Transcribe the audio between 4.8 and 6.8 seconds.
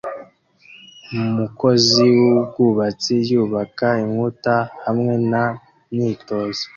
hamwe na myitozo